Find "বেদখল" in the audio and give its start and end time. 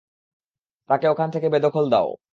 1.49-1.85